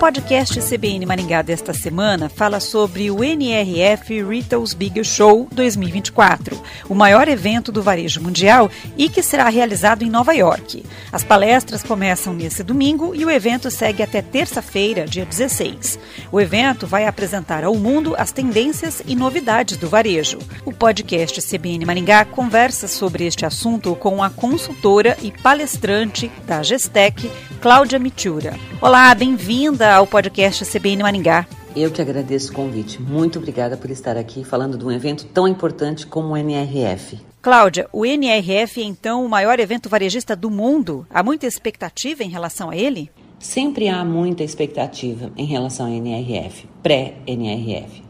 [0.00, 7.28] podcast CBN Maringá desta semana fala sobre o NRF Retail's Big Show 2024, o maior
[7.28, 10.82] evento do varejo mundial e que será realizado em Nova York.
[11.12, 15.98] As palestras começam nesse domingo e o evento segue até terça-feira, dia 16.
[16.32, 20.38] O evento vai apresentar ao mundo as tendências e novidades do varejo.
[20.64, 27.30] O podcast CBN Maringá conversa sobre este assunto com a consultora e palestrante da Gestec,
[27.60, 28.54] Cláudia Mitura.
[28.80, 31.46] Olá, bem-vinda ao podcast CBN Maringá.
[31.74, 33.02] Eu que agradeço o convite.
[33.02, 37.18] Muito obrigada por estar aqui falando de um evento tão importante como o NRF.
[37.42, 41.06] Cláudia, o NRF é então o maior evento varejista do mundo.
[41.10, 43.10] Há muita expectativa em relação a ele?
[43.38, 48.02] Sempre há muita expectativa em relação ao NRF, pré-NRF.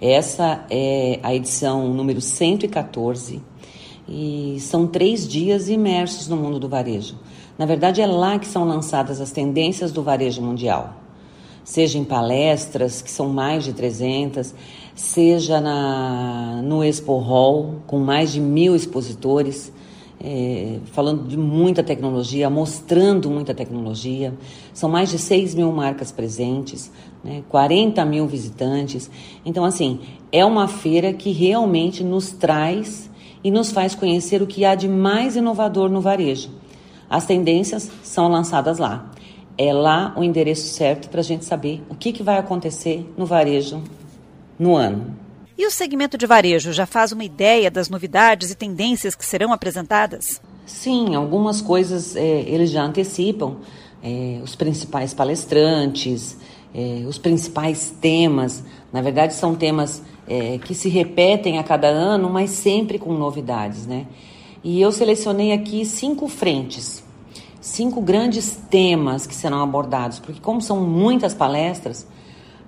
[0.00, 3.40] Essa é a edição número 114
[4.08, 7.18] e são três dias imersos no mundo do varejo.
[7.56, 11.03] Na verdade, é lá que são lançadas as tendências do varejo mundial
[11.64, 14.54] seja em palestras, que são mais de 300,
[14.94, 19.72] seja na, no Expo Hall, com mais de mil expositores,
[20.22, 24.34] é, falando de muita tecnologia, mostrando muita tecnologia.
[24.72, 26.92] São mais de 6 mil marcas presentes,
[27.24, 29.10] né, 40 mil visitantes.
[29.44, 33.10] Então, assim, é uma feira que realmente nos traz
[33.42, 36.50] e nos faz conhecer o que há de mais inovador no varejo.
[37.08, 39.10] As tendências são lançadas lá
[39.56, 43.24] é lá o endereço certo para a gente saber o que, que vai acontecer no
[43.24, 43.82] varejo
[44.58, 45.16] no ano.
[45.56, 49.52] E o segmento de varejo já faz uma ideia das novidades e tendências que serão
[49.52, 50.40] apresentadas?
[50.66, 53.56] Sim, algumas coisas é, eles já antecipam.
[54.02, 56.36] É, os principais palestrantes,
[56.74, 58.64] é, os principais temas.
[58.92, 63.86] Na verdade, são temas é, que se repetem a cada ano, mas sempre com novidades,
[63.86, 64.06] né?
[64.62, 67.03] E eu selecionei aqui cinco frentes
[67.64, 72.06] cinco grandes temas que serão abordados, porque como são muitas palestras,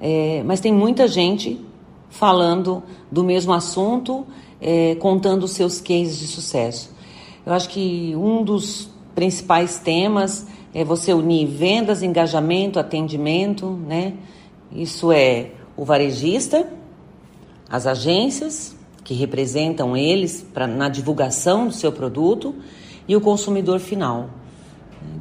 [0.00, 1.60] é, mas tem muita gente
[2.08, 4.26] falando do mesmo assunto,
[4.58, 6.90] é, contando os seus cases de sucesso.
[7.44, 14.14] Eu acho que um dos principais temas é você unir vendas, engajamento, atendimento, né?
[14.72, 16.66] Isso é o varejista,
[17.68, 18.74] as agências
[19.04, 22.54] que representam eles pra, na divulgação do seu produto
[23.06, 24.30] e o consumidor final.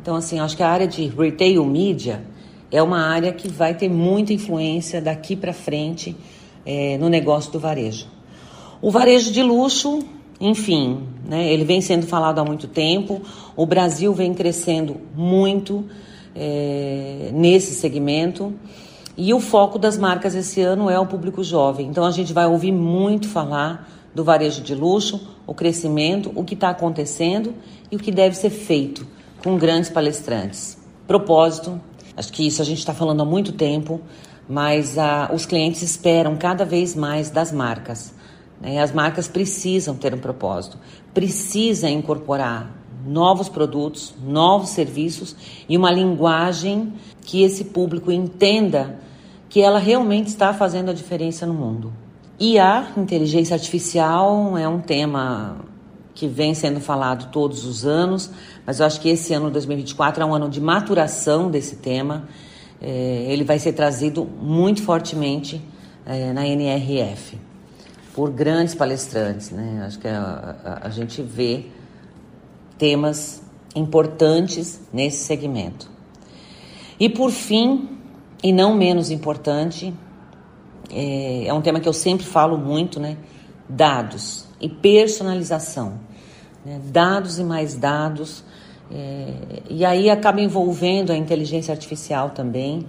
[0.01, 2.23] Então, assim, acho que a área de retail media
[2.71, 6.15] é uma área que vai ter muita influência daqui para frente
[6.65, 8.07] é, no negócio do varejo.
[8.81, 9.99] O varejo de luxo,
[10.39, 13.21] enfim, né, ele vem sendo falado há muito tempo.
[13.55, 15.85] O Brasil vem crescendo muito
[16.35, 18.53] é, nesse segmento.
[19.17, 21.87] E o foco das marcas esse ano é o público jovem.
[21.87, 26.53] Então a gente vai ouvir muito falar do varejo de luxo, o crescimento, o que
[26.53, 27.53] está acontecendo
[27.91, 30.77] e o que deve ser feito com grandes palestrantes.
[31.07, 31.79] Propósito,
[32.15, 34.01] acho que isso a gente está falando há muito tempo,
[34.47, 38.13] mas ah, os clientes esperam cada vez mais das marcas.
[38.59, 38.81] Né?
[38.81, 40.77] As marcas precisam ter um propósito,
[41.13, 42.71] precisam incorporar
[43.05, 45.35] novos produtos, novos serviços
[45.69, 48.99] e uma linguagem que esse público entenda
[49.49, 51.93] que ela realmente está fazendo a diferença no mundo.
[52.39, 55.64] E a inteligência artificial é um tema
[56.15, 58.31] que vem sendo falado todos os anos,
[58.65, 62.23] mas eu acho que esse ano 2024 é um ano de maturação desse tema.
[62.81, 65.61] É, ele vai ser trazido muito fortemente
[66.05, 67.37] é, na NRF
[68.13, 69.83] por grandes palestrantes, né?
[69.85, 71.65] Acho que a, a, a gente vê
[72.77, 73.41] temas
[73.75, 75.89] importantes nesse segmento.
[76.97, 77.89] E por fim,
[78.41, 79.93] e não menos importante,
[80.89, 83.17] é, é um tema que eu sempre falo muito, né?
[83.67, 85.99] Dados e personalização.
[86.65, 86.79] Né?
[86.85, 88.43] Dados e mais dados.
[88.91, 92.85] É, e aí acaba envolvendo a inteligência artificial também.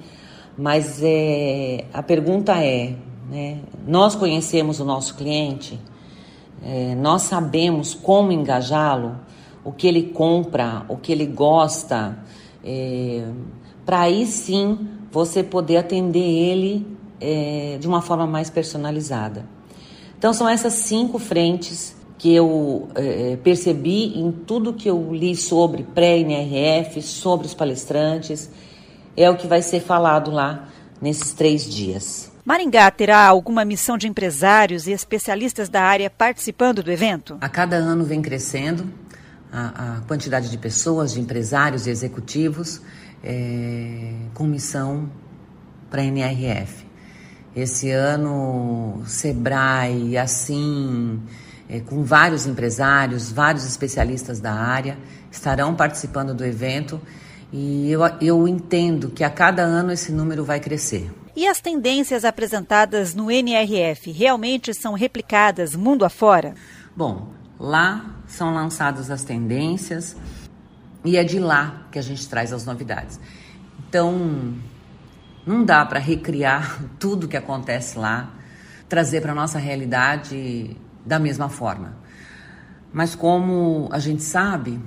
[0.56, 2.94] Mas é, a pergunta é:
[3.30, 3.60] né?
[3.86, 5.78] nós conhecemos o nosso cliente?
[6.64, 9.16] É, nós sabemos como engajá-lo?
[9.64, 12.18] O que ele compra, o que ele gosta?
[12.64, 13.24] É,
[13.84, 16.86] Para aí sim você poder atender ele
[17.20, 19.55] é, de uma forma mais personalizada.
[20.26, 25.84] Então são essas cinco frentes que eu é, percebi em tudo que eu li sobre
[25.84, 28.50] pré-NRF, sobre os palestrantes,
[29.16, 30.66] é o que vai ser falado lá
[31.00, 32.28] nesses três dias.
[32.44, 37.38] Maringá terá alguma missão de empresários e especialistas da área participando do evento?
[37.40, 38.92] A cada ano vem crescendo
[39.52, 42.82] a, a quantidade de pessoas, de empresários e executivos
[43.22, 45.08] é, com missão
[45.88, 46.85] para a NRF.
[47.56, 51.22] Esse ano, Sebrae, assim,
[51.66, 54.98] é, com vários empresários, vários especialistas da área,
[55.32, 57.00] estarão participando do evento
[57.50, 61.10] e eu, eu entendo que a cada ano esse número vai crescer.
[61.34, 66.54] E as tendências apresentadas no NRF realmente são replicadas mundo afora?
[66.94, 70.14] Bom, lá são lançadas as tendências
[71.02, 73.18] e é de lá que a gente traz as novidades.
[73.88, 74.54] Então,
[75.46, 78.34] não dá para recriar tudo que acontece lá,
[78.88, 81.96] trazer para a nossa realidade da mesma forma.
[82.92, 84.80] Mas como a gente sabe,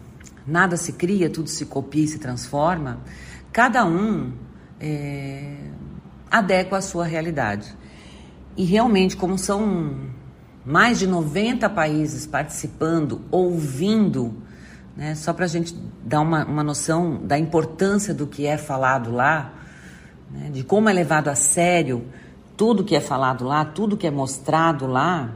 [0.46, 3.00] nada se cria, tudo se copia e se transforma,
[3.52, 4.34] cada um
[4.80, 5.56] é,
[6.30, 7.74] adequa à sua realidade.
[8.58, 10.10] E realmente, como são
[10.66, 14.42] mais de 90 países participando, ouvindo,
[14.96, 15.74] né, só para a gente
[16.04, 19.59] dar uma, uma noção da importância do que é falado lá,
[20.32, 22.06] né, de como é levado a sério
[22.56, 25.32] tudo que é falado lá, tudo que é mostrado lá,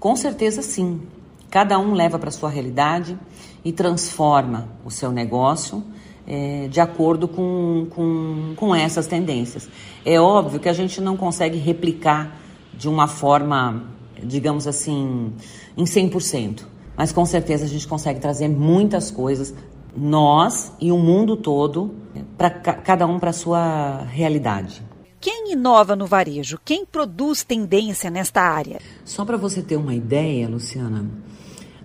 [0.00, 1.02] com certeza sim.
[1.50, 3.18] Cada um leva para sua realidade
[3.62, 5.84] e transforma o seu negócio
[6.26, 9.68] é, de acordo com, com, com essas tendências.
[10.04, 12.38] É óbvio que a gente não consegue replicar
[12.72, 13.84] de uma forma,
[14.22, 15.32] digamos assim,
[15.76, 16.62] em 100%,
[16.96, 19.54] mas com certeza a gente consegue trazer muitas coisas,
[19.96, 21.94] nós e o mundo todo,
[22.38, 24.80] para cada um para a sua realidade.
[25.20, 26.60] Quem inova no varejo?
[26.64, 28.80] Quem produz tendência nesta área?
[29.04, 31.04] Só para você ter uma ideia, Luciana,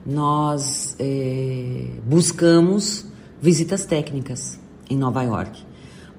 [0.05, 3.07] nós é, buscamos
[3.41, 5.65] visitas técnicas em Nova York,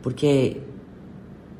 [0.02, 0.60] porque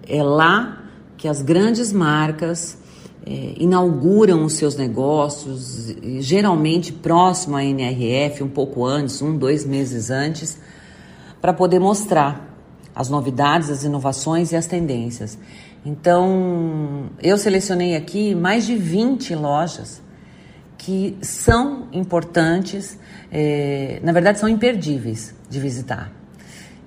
[0.08, 0.84] é lá
[1.16, 2.76] que as grandes marcas
[3.24, 10.10] é, inauguram os seus negócios, geralmente próximo à NRF, um pouco antes, um, dois meses
[10.10, 10.58] antes,
[11.40, 12.53] para poder mostrar
[12.94, 15.38] as novidades, as inovações e as tendências.
[15.84, 20.02] Então, eu selecionei aqui mais de 20 lojas
[20.78, 22.98] que são importantes,
[23.32, 26.12] é, na verdade são imperdíveis de visitar.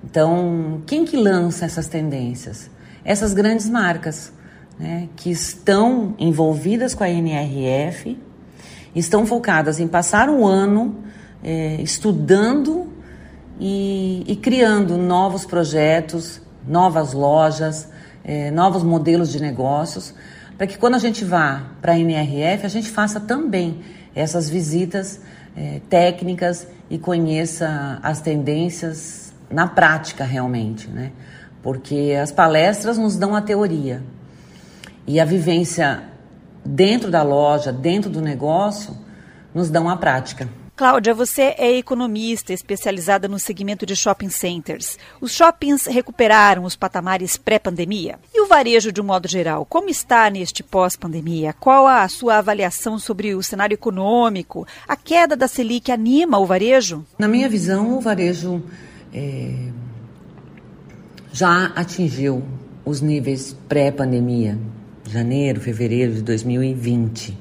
[0.04, 2.70] Então, quem que lança essas tendências?
[3.04, 4.32] Essas grandes marcas,
[4.78, 8.18] né, que estão envolvidas com a NRF,
[8.94, 10.96] estão focadas em passar um ano
[11.42, 12.87] é, estudando
[13.58, 17.88] e, e, criando novos projetos, novas lojas,
[18.24, 20.14] é, novos modelos de negócios,
[20.56, 23.80] para que quando a gente vá para a NRF, a gente faça também
[24.14, 25.20] essas visitas
[25.56, 31.12] é, técnicas e conheça as tendências na prática realmente, né?
[31.62, 34.02] Porque as palestras nos dão a teoria
[35.06, 36.02] e a vivência
[36.64, 38.96] dentro da loja, dentro do negócio,
[39.54, 40.48] nos dão a prática.
[40.78, 44.96] Cláudia, você é economista especializada no segmento de shopping centers.
[45.20, 48.16] Os shoppings recuperaram os patamares pré-pandemia?
[48.32, 51.52] E o varejo, de um modo geral, como está neste pós-pandemia?
[51.52, 54.68] Qual a sua avaliação sobre o cenário econômico?
[54.86, 57.04] A queda da Selic anima o varejo?
[57.18, 58.62] Na minha visão, o varejo
[59.12, 59.72] é,
[61.32, 62.40] já atingiu
[62.84, 64.56] os níveis pré-pandemia,
[65.08, 67.36] janeiro, fevereiro de 2020.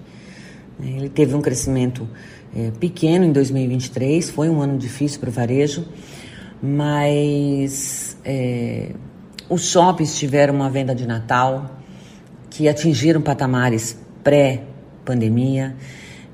[0.80, 2.10] Ele teve um crescimento
[2.58, 5.86] é, pequeno em 2023, foi um ano difícil para o varejo,
[6.60, 8.94] mas é,
[9.48, 11.80] os shoppings tiveram uma venda de Natal
[12.50, 15.76] que atingiram patamares pré-pandemia.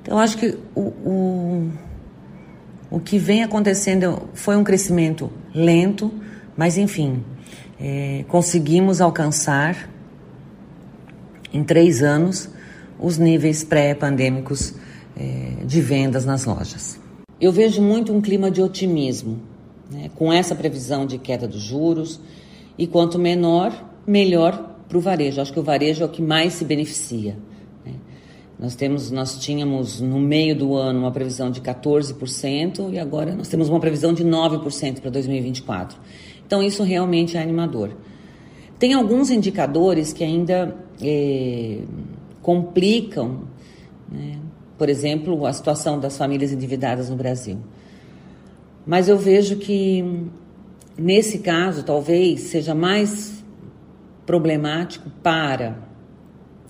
[0.01, 1.72] Então, acho que o, o,
[2.89, 6.10] o que vem acontecendo foi um crescimento lento,
[6.56, 7.22] mas enfim,
[7.77, 9.89] é, conseguimos alcançar
[11.51, 12.50] em três anos
[12.98, 14.74] os níveis pré-pandêmicos
[15.15, 17.00] é, de vendas nas lojas.
[17.39, 19.39] Eu vejo muito um clima de otimismo,
[19.91, 22.20] né, com essa previsão de queda dos juros,
[22.77, 23.74] e quanto menor,
[24.08, 25.41] melhor para o varejo.
[25.41, 27.38] Acho que o varejo é o que mais se beneficia.
[27.86, 27.93] Né?
[28.60, 33.48] Nós, temos, nós tínhamos no meio do ano uma previsão de 14% e agora nós
[33.48, 35.98] temos uma previsão de 9% para 2024.
[36.46, 37.91] Então isso realmente é animador.
[38.79, 41.79] Tem alguns indicadores que ainda é,
[42.41, 43.43] complicam
[44.12, 44.39] né,
[44.77, 47.58] por exemplo, a situação das famílias endividadas no Brasil.
[48.86, 50.03] Mas eu vejo que,
[50.98, 53.44] nesse caso, talvez seja mais
[54.25, 55.77] problemático para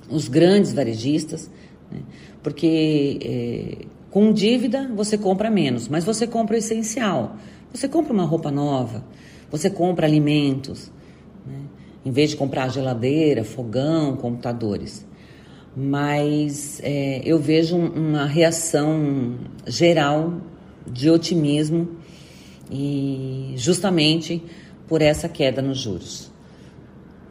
[0.09, 1.49] os grandes varejistas,
[1.91, 2.01] né?
[2.41, 7.35] porque é, com dívida você compra menos, mas você compra o essencial.
[7.73, 9.03] Você compra uma roupa nova,
[9.49, 10.91] você compra alimentos,
[11.47, 11.61] né?
[12.05, 15.05] em vez de comprar geladeira, fogão, computadores
[15.75, 20.41] mas é, eu vejo uma reação geral
[20.85, 21.89] de otimismo
[22.71, 24.43] e justamente
[24.87, 26.31] por essa queda nos juros.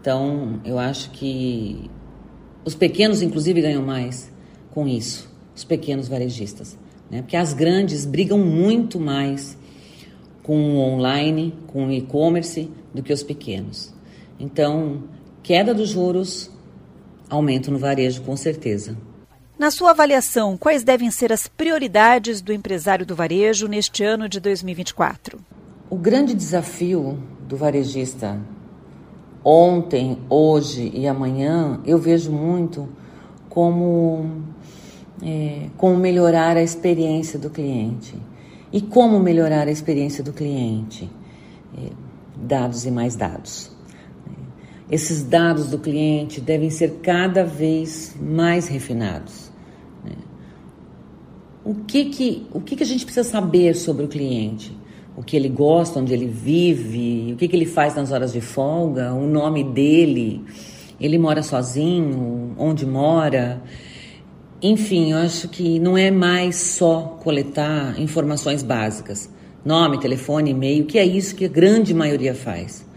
[0.01, 1.89] Então, eu acho que
[2.65, 4.31] Os pequenos, inclusive, ganham mais
[4.71, 6.79] com isso, os pequenos varejistas.
[7.11, 7.23] Né?
[7.23, 9.59] Porque as grandes brigam muito mais
[10.43, 13.93] com o online, com o e-commerce, do que os pequenos.
[14.39, 15.05] Então,
[15.43, 16.51] queda dos juros,
[17.33, 18.97] aumento no varejo, com certeza.
[19.59, 24.41] Na sua avaliação, quais devem ser as prioridades do empresário do varejo neste ano de
[24.41, 25.39] 2024?
[25.89, 28.41] O grande desafio do varejista
[29.45, 32.89] ontem, hoje e amanhã, eu vejo muito
[33.49, 34.43] como,
[35.23, 38.15] é, como melhorar a experiência do cliente.
[38.73, 41.11] E como melhorar a experiência do cliente?
[41.77, 41.91] É,
[42.37, 43.71] dados e mais dados.
[44.93, 49.51] Esses dados do cliente devem ser cada vez mais refinados.
[50.05, 50.13] Né?
[51.65, 54.71] O, que, que, o que, que a gente precisa saber sobre o cliente?
[55.17, 58.43] O que ele gosta, onde ele vive, o que, que ele faz nas horas de
[58.43, 60.45] folga, o nome dele,
[61.01, 63.63] ele mora sozinho, onde mora.
[64.61, 69.31] Enfim, eu acho que não é mais só coletar informações básicas.
[69.65, 72.92] Nome, telefone, e-mail, que é isso que a grande maioria faz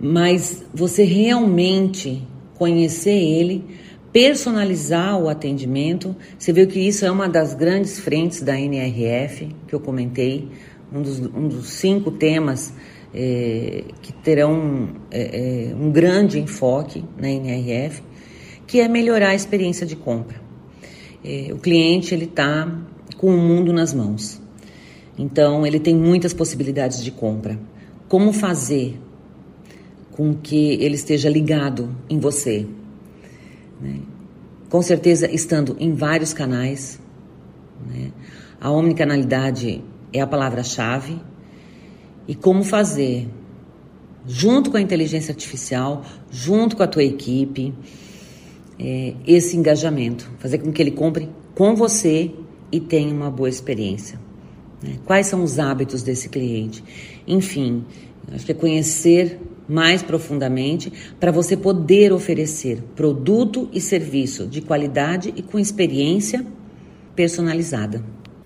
[0.00, 2.22] mas você realmente
[2.54, 3.64] conhecer ele,
[4.12, 6.14] personalizar o atendimento.
[6.38, 10.48] Você viu que isso é uma das grandes frentes da NRF, que eu comentei,
[10.92, 12.72] um dos, um dos cinco temas
[13.14, 18.02] é, que terão é, um grande enfoque na NRF,
[18.66, 20.40] que é melhorar a experiência de compra.
[21.24, 22.70] É, o cliente ele está
[23.16, 24.40] com o mundo nas mãos,
[25.18, 27.58] então ele tem muitas possibilidades de compra.
[28.08, 28.98] Como fazer
[30.18, 32.66] com que ele esteja ligado em você.
[33.80, 34.00] Né?
[34.68, 36.98] Com certeza, estando em vários canais,
[37.86, 38.10] né?
[38.60, 39.80] a omnicanalidade
[40.12, 41.20] é a palavra-chave.
[42.26, 43.28] E como fazer,
[44.26, 47.72] junto com a inteligência artificial, junto com a tua equipe,
[48.76, 52.32] é, esse engajamento, fazer com que ele compre com você
[52.72, 54.18] e tenha uma boa experiência.
[54.82, 54.98] Né?
[55.06, 56.82] Quais são os hábitos desse cliente?
[57.24, 57.84] Enfim,
[58.32, 65.32] acho que é conhecer mais profundamente para você poder oferecer produto e serviço de qualidade
[65.36, 66.44] e com experiência
[67.14, 68.02] personalizada.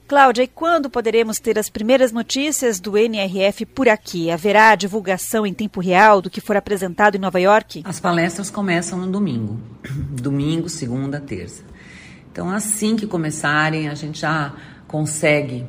[0.09, 4.31] Cláudia, e quando poderemos ter as primeiras notícias do NRF por aqui?
[4.31, 7.83] Haverá divulgação em tempo real do que for apresentado em Nova York?
[7.85, 9.59] As palestras começam no domingo.
[10.21, 11.65] Domingo, segunda, terça.
[12.31, 14.55] Então, assim que começarem, a gente já
[14.87, 15.65] consegue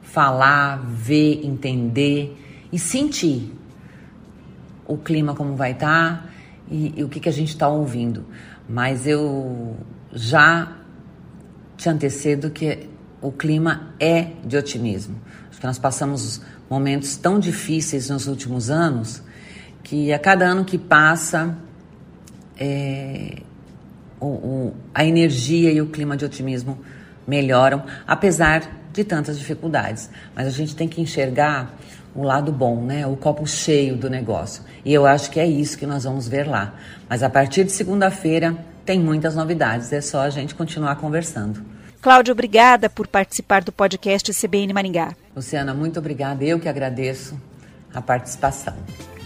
[0.00, 2.36] falar, ver, entender
[2.72, 3.52] e sentir
[4.90, 6.30] o clima como vai estar tá,
[6.68, 8.26] e, e, o que, que a gente está ouvindo.
[8.68, 9.76] Mas eu
[10.12, 10.76] já
[11.76, 12.88] te antecedo que
[13.22, 15.16] o clima é de otimismo.
[15.48, 19.22] Acho que nós passamos momentos tão difíceis nos últimos anos
[19.82, 21.56] que a cada ano que passa
[22.58, 23.38] é,
[24.20, 26.78] o, o, a energia e o clima de otimismo
[27.26, 30.10] melhoram, apesar de tantas dificuldades.
[30.34, 31.76] Mas a gente tem que enxergar
[32.14, 33.06] o lado bom, né?
[33.06, 34.62] O copo cheio do negócio.
[34.84, 36.74] E eu acho que é isso que nós vamos ver lá.
[37.08, 41.62] Mas a partir de segunda-feira tem muitas novidades, é só a gente continuar conversando.
[42.00, 45.14] Cláudia, obrigada por participar do podcast CBN Maringá.
[45.36, 46.42] Luciana, muito obrigada.
[46.42, 47.38] Eu que agradeço
[47.92, 48.74] a participação.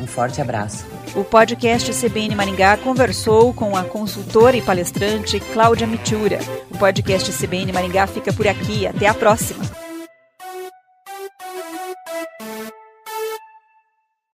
[0.00, 0.84] Um forte abraço.
[1.14, 6.40] O podcast CBN Maringá conversou com a consultora e palestrante Cláudia Mitura.
[6.70, 8.86] O podcast CBN Maringá fica por aqui.
[8.86, 9.83] Até a próxima.